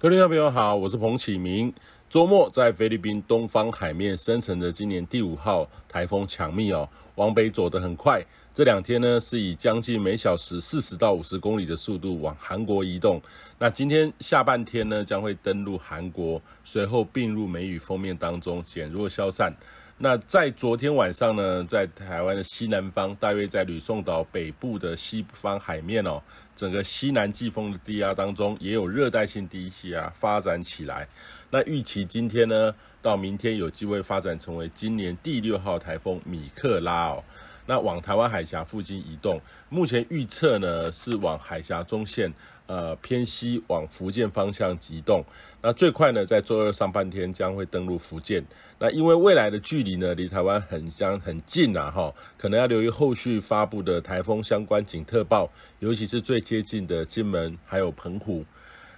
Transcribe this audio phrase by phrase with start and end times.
[0.00, 1.74] 各位朋友好，我是彭启明。
[2.08, 8.24] 周末在菲律宾东方海面生成的今年第五号台风强密哦，往北走得很快。
[8.54, 13.20] 这两天呢是以将近每小时四十到五十公里的速度往韩国移动。
[13.58, 19.52] 那今天下半天呢将会登陆韩国，随后并入梅雨封面当中减弱消散。
[20.00, 26.22] 那在昨天晚上呢，在台湾的西南方，大约在吕宋岛北部的西方海面哦，
[26.54, 31.08] 整个西南季风的低压当中，也有热带性低气压发展起来。
[31.50, 32.72] 那预期今天呢，
[33.02, 37.24] 到明天有机会发展成为今年第六号台风米克拉哦。
[37.68, 42.32] 那往台湾海峡附近移动，目前预测呢是往海峡中线，
[42.66, 45.22] 呃偏西往福建方向移动。
[45.60, 48.42] 那最快呢在周二上半天将会登陆福建。
[48.78, 58.42] 那因为未来的距离呢离台湾很相很近呐，哈，可能要留意后续发布的台风相关警特报，尤其是最接近的金门还有澎湖。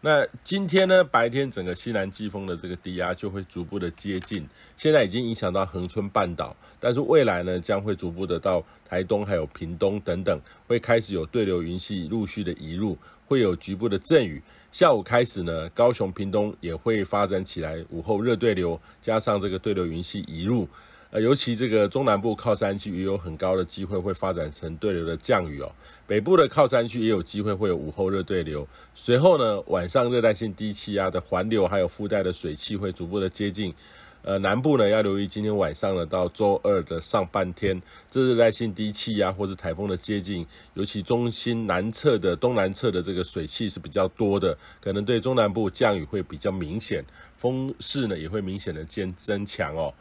[0.00, 4.46] 那今天呢，白天整个西南季风的这个低压就会逐步的接近，
[4.76, 14.40] 现在已经影响到恒春半岛，但是未来呢，将会逐步的到台东还有屏东等等，会开始有对流云系陆续的移入，会有局部的阵雨。
[14.70, 20.68] 下午开始呢，高雄、屏东也会发展起来午后热对流，加上这个对流云系移入。
[21.10, 25.72] 呃，尤其这个中南部靠山区也有很高的机会会发展成对流的降雨哦。
[26.06, 28.68] 北部的靠山区也有机会会有午后热对流。
[28.94, 33.74] 随后呢，晚上热带性低气压的环流还有附带的水汽会逐步的接近。
[34.20, 47.02] 呃，南部呢要留意今天晚上呢到周二的上半天，这热带性低气压或是台风的接近，尤其中心南侧的东南侧的这个水汽是比较多的，可能对中南部降雨会比较明显，
[47.38, 49.94] 风势呢也会明显的增增强哦。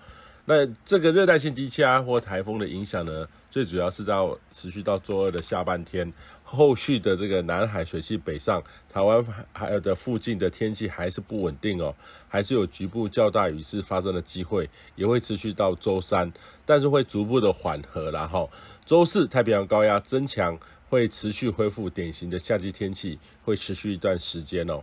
[0.50, 6.09] 那这个热带性低气压或台风的影响呢，最主要是到持续到周二的下半天，
[6.42, 9.22] 后续的这个南海水汽北上，台湾
[9.52, 11.94] 还有的附近的天气还是不稳定哦，
[12.30, 16.31] 还是有局部较大雨势发生的机会，也会持续到周三，
[16.66, 18.50] 但是会逐步的缓和，然后
[18.86, 20.57] 周四太平洋高压增强，
[20.88, 24.81] 会持续恢复典型的夏季天气，会持续一段时间哦。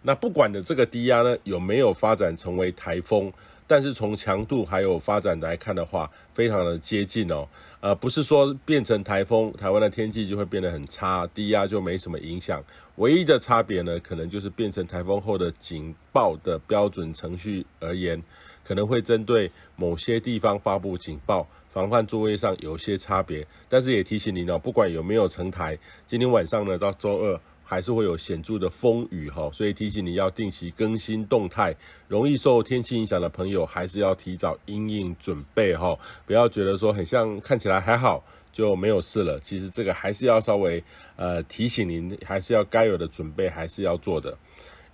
[0.00, 3.30] 那不管的这个低压呢，有没有发展成为台风？
[3.68, 7.46] 但是从强度还有发展来看的话，非常的接近哦。
[7.80, 12.60] 呃，不是说变成台风，台湾的天气就会变得很差，低压就没什么影响。
[12.96, 18.20] 唯一的差别呢，可能就是变成台风后的警报的标准程序而言，
[18.64, 23.46] 可能会针对某些地方发布警报，防范作业上有些差别。
[23.68, 27.40] 但是也提醒您哦，不管有没有成台，今天晚上呢到周二。
[27.70, 31.76] 还是会有显著的风雨哈，所以提醒你要定期更新动态。
[32.08, 39.38] 容易受天气影响的朋友，还是要提早因应准备哈，不要觉得说很像看起来还好就没有事了。
[39.40, 40.82] 其实这个还是要稍微
[41.16, 44.34] 呃提醒您，还是要该有的准备还是要做的。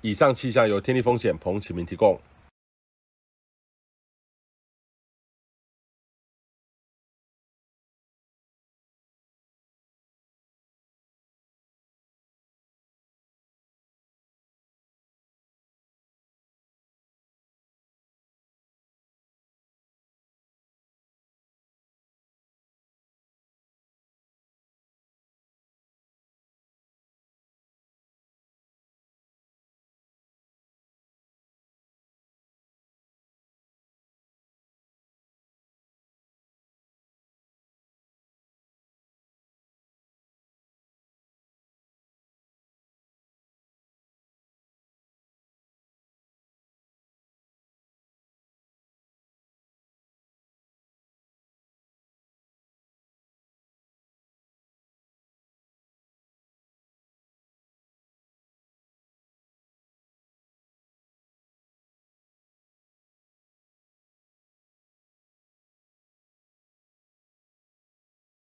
[0.00, 2.18] 以上气象由天地风险彭启明提供。